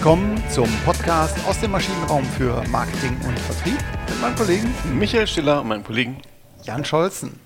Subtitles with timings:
[0.00, 3.76] willkommen zum Podcast aus dem Maschinenraum für Marketing und Vertrieb
[4.08, 6.16] mit meinem Kollegen Michael Stiller und meinem Kollegen
[6.62, 7.38] Jan Scholzen.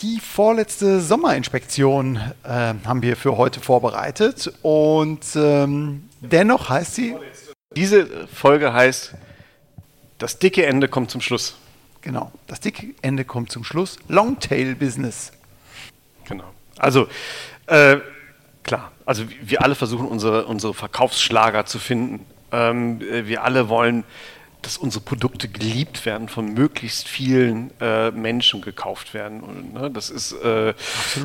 [0.00, 7.14] Die vorletzte Sommerinspektion äh, haben wir für heute vorbereitet und ähm, dennoch heißt sie.
[7.76, 9.12] Diese Folge heißt
[10.16, 11.54] Das dicke Ende kommt zum Schluss.
[12.00, 13.98] Genau, das dicke Ende kommt zum Schluss.
[14.08, 15.32] Longtail Business.
[16.24, 16.44] Genau.
[16.78, 17.08] Also,
[17.66, 17.98] äh,
[18.66, 22.26] klar, also wir alle versuchen unsere, unsere Verkaufsschlager zu finden.
[22.52, 24.04] Ähm, wir alle wollen
[24.66, 29.40] dass unsere Produkte geliebt werden, von möglichst vielen äh, Menschen gekauft werden.
[29.40, 30.74] Und, ne, das ist, äh,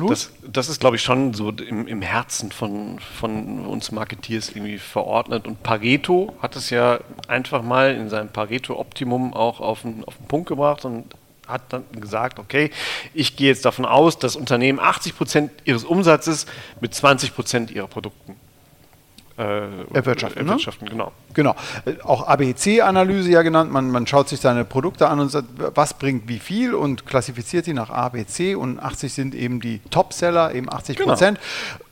[0.08, 4.78] das, das, ist, glaube ich, schon so im, im, Herzen von, von uns Marketeers irgendwie
[4.78, 5.48] verordnet.
[5.48, 10.28] Und Pareto hat es ja einfach mal in seinem Pareto-Optimum auch auf den, auf den
[10.28, 11.06] Punkt gebracht und
[11.52, 12.70] hat dann gesagt, okay,
[13.14, 16.46] ich gehe jetzt davon aus, dass Unternehmen 80 Prozent ihres Umsatzes
[16.80, 18.36] mit 20 Prozent ihrer Produkten
[19.38, 20.46] äh, erwirtschaften.
[20.46, 20.90] erwirtschaften ne?
[20.90, 21.12] genau.
[21.34, 21.56] Genau.
[22.02, 23.72] Auch ABC-Analyse ja genannt.
[23.72, 27.64] Man, man schaut sich seine Produkte an und sagt, was bringt wie viel und klassifiziert
[27.64, 31.38] sie nach A, B, C und 80 sind eben die Top-Seller, eben 80 Prozent.
[31.38, 31.84] Genau.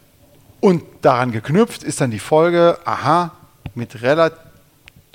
[0.60, 3.32] Und daran geknüpft ist dann die Folge, aha,
[3.74, 4.38] mit relativ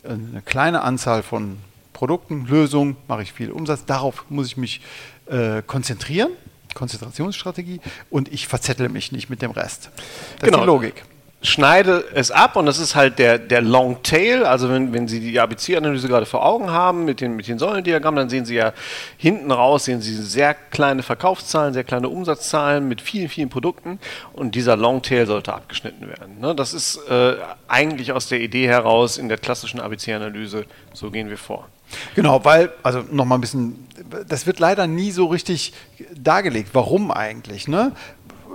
[0.07, 1.57] eine kleine Anzahl von
[1.95, 3.85] Produkten, Lösungen mache ich viel Umsatz.
[3.85, 4.81] Darauf muss ich mich
[5.27, 6.31] äh, konzentrieren.
[6.73, 7.79] Konzentrationsstrategie
[8.09, 9.91] und ich verzettle mich nicht mit dem Rest.
[10.39, 10.57] Das genau.
[10.57, 11.05] ist die Logik
[11.45, 14.45] schneide es ab und das ist halt der, der Long Tail.
[14.45, 18.17] Also wenn, wenn Sie die ABC-Analyse gerade vor Augen haben mit den, mit den Säulendiagrammen,
[18.17, 18.73] dann sehen Sie ja
[19.17, 23.99] hinten raus, sehen Sie sehr kleine Verkaufszahlen, sehr kleine Umsatzzahlen mit vielen, vielen Produkten
[24.33, 26.39] und dieser Long Tail sollte abgeschnitten werden.
[26.39, 26.55] Ne?
[26.55, 27.35] Das ist äh,
[27.67, 31.69] eigentlich aus der Idee heraus in der klassischen ABC-Analyse, so gehen wir vor.
[32.15, 33.87] Genau, weil, also nochmal ein bisschen,
[34.27, 35.73] das wird leider nie so richtig
[36.15, 36.69] dargelegt.
[36.73, 37.67] Warum eigentlich?
[37.67, 37.91] Ne?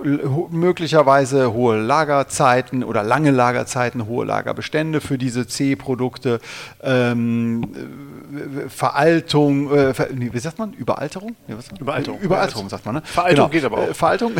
[0.03, 6.39] Möglicherweise hohe Lagerzeiten oder lange Lagerzeiten, hohe Lagerbestände für diese C-Produkte,
[6.83, 7.67] ähm,
[8.69, 10.73] Veraltung, äh, wie sagt man?
[10.73, 11.35] Überalterung?
[11.47, 12.19] Nee, Überalterung.
[12.19, 13.01] Überalterung sagt man, ne?
[13.03, 13.49] Veraltung genau.
[13.49, 13.89] geht aber auch.
[13.89, 14.31] Äh, Veraltung.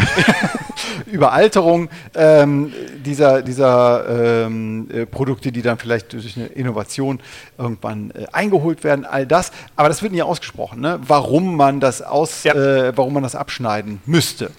[1.11, 2.71] Überalterung ähm,
[3.03, 7.19] dieser, dieser ähm, äh, Produkte, die dann vielleicht durch eine Innovation
[7.57, 9.51] irgendwann äh, eingeholt werden, all das.
[9.75, 10.99] Aber das wird nie ausgesprochen, ne?
[11.05, 12.53] warum man das aus, ja.
[12.53, 14.51] äh, warum man das abschneiden müsste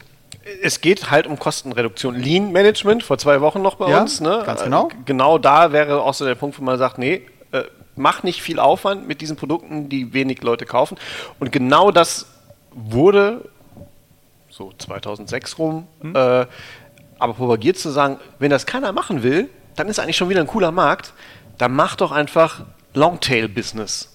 [0.62, 2.14] es geht halt um Kostenreduktion.
[2.14, 4.20] Lean Management vor zwei Wochen noch bei ja, uns.
[4.20, 4.42] Ne?
[4.44, 4.88] Ganz genau.
[4.88, 7.62] Äh, genau da wäre auch so der Punkt, wo man sagt, nee, äh,
[7.96, 10.98] mach nicht viel Aufwand mit diesen Produkten, die wenig Leute kaufen.
[11.38, 12.26] Und genau das
[12.72, 13.48] wurde
[14.50, 16.14] so 2006 rum, hm.
[16.14, 16.46] äh,
[17.18, 20.46] aber propagiert zu sagen, wenn das keiner machen will, dann ist eigentlich schon wieder ein
[20.46, 21.12] cooler Markt.
[21.58, 22.64] Dann mach doch einfach
[22.94, 24.11] Longtail Business.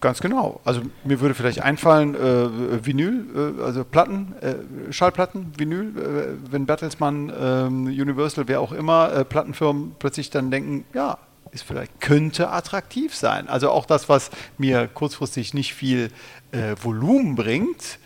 [0.00, 0.60] Ganz genau.
[0.64, 6.66] Also mir würde vielleicht einfallen, äh, Vinyl, äh, also Platten, äh, Schallplatten, Vinyl, äh, wenn
[6.66, 11.18] Bertelsmann, ähm, Universal, wer auch immer, äh, Plattenfirmen plötzlich dann denken, ja,
[11.50, 13.48] ist vielleicht, könnte attraktiv sein.
[13.48, 16.10] Also auch das, was mir kurzfristig nicht viel
[16.52, 17.98] äh, Volumen bringt,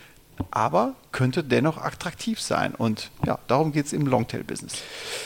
[0.51, 2.75] aber könnte dennoch attraktiv sein.
[2.75, 4.73] Und ja, darum geht es im Longtail-Business.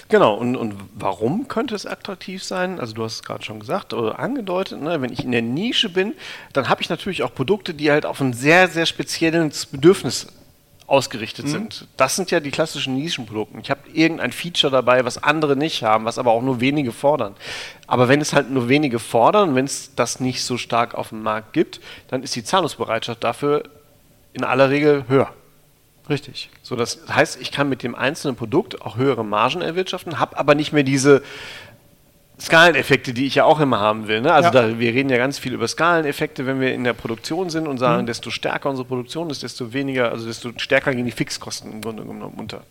[0.09, 2.79] Genau, und, und warum könnte es attraktiv sein?
[2.79, 5.01] Also du hast es gerade schon gesagt oder angedeutet, ne?
[5.01, 6.13] wenn ich in der Nische bin,
[6.53, 10.27] dann habe ich natürlich auch Produkte, die halt auf ein sehr, sehr spezielles Bedürfnis
[10.87, 11.49] ausgerichtet mhm.
[11.49, 11.87] sind.
[11.97, 13.59] Das sind ja die klassischen Nischenprodukte.
[13.61, 17.35] Ich habe irgendein Feature dabei, was andere nicht haben, was aber auch nur wenige fordern.
[17.87, 21.23] Aber wenn es halt nur wenige fordern, wenn es das nicht so stark auf dem
[21.23, 23.63] Markt gibt, dann ist die Zahlungsbereitschaft dafür
[24.37, 25.33] in aller Regel höher.
[26.09, 26.49] Richtig.
[26.61, 30.55] So, das heißt, ich kann mit dem einzelnen Produkt auch höhere Margen erwirtschaften, habe aber
[30.55, 31.21] nicht mehr diese
[32.39, 34.21] Skaleneffekte, die ich ja auch immer haben will.
[34.21, 34.31] Ne?
[34.31, 34.51] Also ja.
[34.51, 37.77] da, wir reden ja ganz viel über Skaleneffekte, wenn wir in der Produktion sind und
[37.79, 38.07] sagen, mhm.
[38.07, 42.03] desto stärker unsere Produktion ist, desto weniger, also desto stärker gehen die Fixkosten im Grunde
[42.03, 42.61] genommen unter.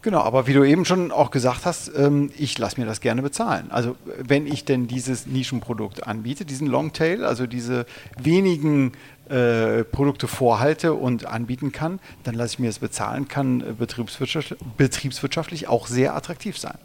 [0.00, 3.20] Genau, aber wie du eben schon auch gesagt hast, ähm, ich lasse mir das gerne
[3.20, 3.66] bezahlen.
[3.70, 7.84] Also wenn ich denn dieses Nischenprodukt anbiete, diesen Longtail, also diese
[8.16, 8.92] wenigen
[9.28, 14.58] äh, Produkte vorhalte und anbieten kann, dann lasse ich mir das bezahlen, kann äh, betriebswirtschaftlich,
[14.76, 16.78] betriebswirtschaftlich auch sehr attraktiv sein.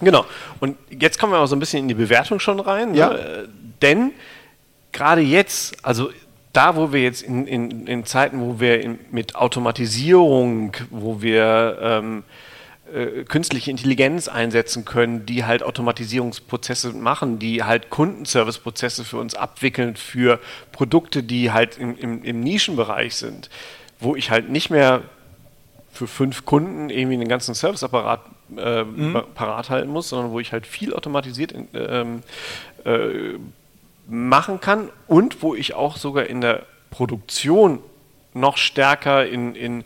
[0.00, 0.26] Genau.
[0.60, 2.92] Und jetzt kommen wir auch so ein bisschen in die Bewertung schon rein.
[2.92, 2.98] Ne?
[2.98, 3.12] Ja.
[3.14, 3.48] Ne?
[3.80, 4.12] Denn
[4.92, 6.10] gerade jetzt, also
[6.52, 11.78] da, wo wir jetzt in, in, in Zeiten, wo wir in, mit Automatisierung, wo wir
[11.80, 12.24] ähm,
[12.92, 19.96] äh, künstliche Intelligenz einsetzen können, die halt Automatisierungsprozesse machen, die halt Kundenserviceprozesse für uns abwickeln
[19.96, 20.38] für
[20.72, 23.48] Produkte, die halt im, im, im Nischenbereich sind,
[23.98, 25.02] wo ich halt nicht mehr
[25.90, 28.20] für fünf Kunden irgendwie den ganzen Serviceapparat
[28.56, 29.22] äh, mhm.
[29.34, 32.04] parat halten muss, sondern wo ich halt viel automatisiert äh,
[32.84, 33.38] äh,
[34.08, 37.78] machen kann und wo ich auch sogar in der Produktion
[38.34, 39.84] noch stärker in, in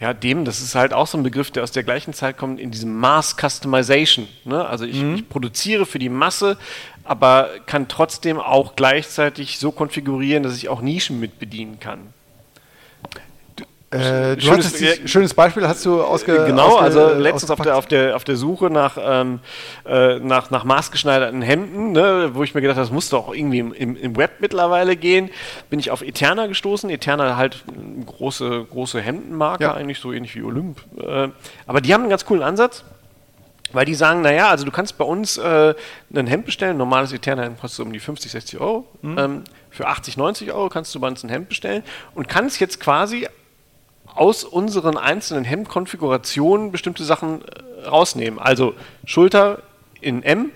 [0.00, 2.58] Ja, dem, das ist halt auch so ein Begriff, der aus der gleichen Zeit kommt,
[2.58, 4.28] in diesem Mass Customization.
[4.44, 4.64] Ne?
[4.64, 5.16] Also ich, mhm.
[5.16, 6.56] ich produziere für die Masse,
[7.04, 12.14] aber kann trotzdem auch gleichzeitig so konfigurieren, dass ich auch Nischen mit bedienen kann.
[13.92, 17.76] Äh, du schönes, dich, schönes Beispiel hast du ausge Genau, ausge, also letztens auf der,
[17.76, 19.40] auf, der, auf der Suche nach, ähm,
[19.84, 23.58] äh, nach, nach maßgeschneiderten Hemden, ne, wo ich mir gedacht habe, das muss doch irgendwie
[23.58, 25.30] im, im, im, Web mittlerweile gehen,
[25.70, 26.88] bin ich auf Eterna gestoßen.
[26.88, 29.74] Eterna halt eine große, große Hemdenmarke, ja.
[29.74, 30.80] eigentlich so ähnlich wie Olymp.
[30.96, 31.28] Äh,
[31.66, 32.84] aber die haben einen ganz coolen Ansatz.
[33.72, 35.74] Weil die sagen, naja, also du kannst bei uns äh,
[36.12, 38.84] ein Hemd bestellen, ein normales Eterna-Hemd kostet um die 50, 60 Euro.
[39.00, 39.18] Mhm.
[39.18, 41.84] Ähm, für 80, 90 Euro kannst du bei uns ein Hemd bestellen
[42.16, 43.28] und kannst jetzt quasi
[44.16, 48.38] aus unseren einzelnen Hemdkonfigurationen bestimmte Sachen äh, rausnehmen.
[48.38, 48.74] Also
[49.04, 49.62] Schulter
[50.00, 50.50] in M,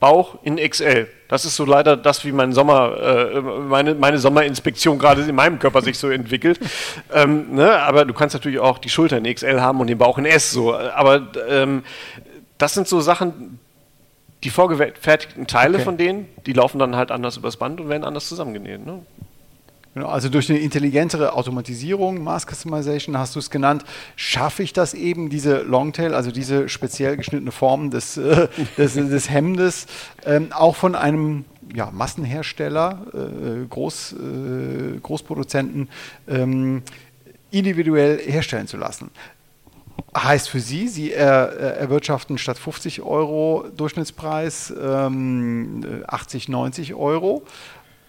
[0.00, 1.08] Bauch in XL.
[1.28, 5.58] Das ist so leider das, wie mein Sommer, äh, meine, meine Sommerinspektion gerade in meinem
[5.58, 6.60] Körper sich so entwickelt.
[7.12, 7.78] ähm, ne?
[7.80, 10.52] Aber du kannst natürlich auch die Schulter in XL haben und den Bauch in S.
[10.52, 10.74] So.
[10.74, 11.84] Aber ähm,
[12.58, 13.58] das sind so Sachen,
[14.44, 15.84] die vorgefertigten Teile okay.
[15.84, 18.84] von denen, die laufen dann halt anders übers Band und werden anders zusammengenäht.
[18.84, 19.00] Ne?
[19.94, 23.84] Genau, also durch eine intelligentere Automatisierung, Mass Customization hast du es genannt,
[24.16, 29.30] schaffe ich das eben, diese Longtail, also diese speziell geschnittene Form des, äh, des, des,
[29.30, 29.86] Hemdes,
[30.26, 35.88] ähm, auch von einem ja, Massenhersteller, äh, Groß, äh, Großproduzenten,
[36.26, 36.82] ähm,
[37.52, 39.12] individuell herstellen zu lassen.
[40.16, 47.44] Heißt für Sie, Sie er, erwirtschaften statt 50 Euro Durchschnittspreis ähm, 80, 90 Euro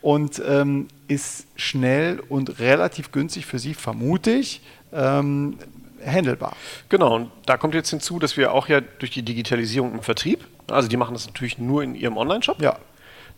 [0.05, 4.61] und ähm, ist schnell und relativ günstig für Sie, vermute ich,
[4.93, 5.57] ähm,
[6.05, 6.55] handelbar.
[6.89, 10.45] Genau, und da kommt jetzt hinzu, dass wir auch ja durch die Digitalisierung im Vertrieb,
[10.67, 12.61] also die machen das natürlich nur in ihrem Online-Shop.
[12.61, 12.77] Ja.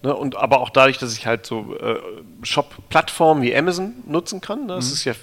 [0.04, 2.00] Ne, und aber auch dadurch, dass ich halt so äh,
[2.44, 4.66] Shop-Plattformen wie Amazon nutzen kann.
[4.66, 4.94] Ne, das mhm.
[4.94, 5.14] ist ja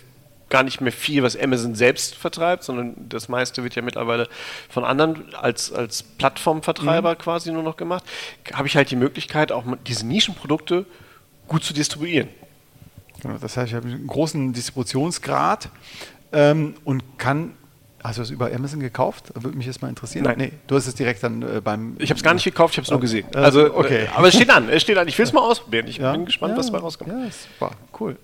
[0.49, 4.29] gar nicht mehr viel, was Amazon selbst vertreibt, sondern das meiste wird ja mittlerweile
[4.71, 7.19] von anderen als, als Plattformvertreiber mhm.
[7.19, 8.05] quasi nur noch gemacht.
[8.55, 10.87] Habe ich halt die Möglichkeit, auch diese Nischenprodukte
[11.49, 12.29] gut zu distribuieren.
[13.21, 15.69] Genau, das heißt, ich habe einen großen Distributionsgrad
[16.33, 17.53] ähm, und kann
[18.05, 19.33] Hast du das über Amazon gekauft?
[19.35, 20.25] Würde mich jetzt mal interessieren.
[20.25, 20.37] Nein.
[20.37, 21.97] Nee, du hast es direkt dann äh, beim.
[21.99, 23.27] Ich habe es gar nicht gekauft, ich habe es nur gesehen.
[23.35, 24.05] Äh, also, okay.
[24.05, 25.09] Äh, aber es steht an, es steht an.
[25.09, 25.87] Ich will es mal ausprobieren.
[25.89, 26.13] Ich ja.
[26.13, 26.59] bin gespannt, ja.
[26.59, 27.11] was dabei rauskommt.
[27.11, 28.19] Ja, super, cool.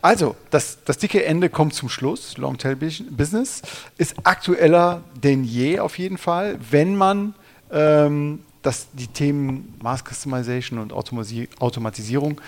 [0.00, 2.38] Also, das, das dicke Ende kommt zum Schluss.
[2.38, 3.60] Longtail Business
[3.98, 7.34] ist aktueller denn je auf jeden Fall, wenn man
[7.70, 12.38] ähm, dass die Themen Mass Customization und Automatisierung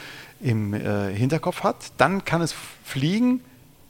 [0.42, 1.76] im äh, Hinterkopf hat.
[1.96, 3.40] Dann kann es fliegen.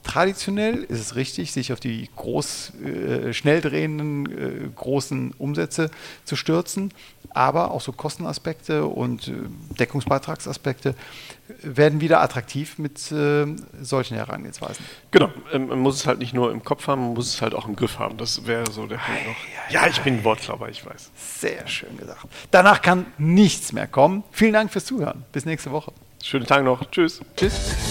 [0.02, 5.90] Traditionell ist es richtig, sich auf die groß, äh, schnell drehenden äh, großen Umsätze
[6.24, 6.92] zu stürzen,
[7.30, 9.32] aber auch so Kostenaspekte und äh,
[9.78, 10.94] Deckungsbeitragsaspekte
[11.62, 13.46] werden wieder attraktiv mit äh,
[13.82, 14.84] solchen Herangehensweisen.
[15.10, 17.54] Genau, ähm, man muss es halt nicht nur im Kopf haben, man muss es halt
[17.54, 18.16] auch im Griff haben.
[18.16, 19.36] Das wäre so der Punkt noch.
[19.70, 21.10] Ja, ich bin Wortklauber, ich weiß.
[21.14, 22.26] Sehr schön gesagt.
[22.50, 24.24] Danach kann nichts mehr kommen.
[24.32, 25.24] Vielen Dank fürs Zuhören.
[25.32, 25.92] Bis nächste Woche.
[26.22, 26.90] Schönen Tag noch.
[26.90, 27.20] Tschüss.
[27.36, 27.89] Tschüss.